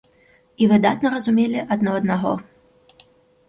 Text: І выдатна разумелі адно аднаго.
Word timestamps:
І 0.61 0.69
выдатна 0.71 1.11
разумелі 1.15 1.59
адно 1.77 1.95
аднаго. 2.01 2.33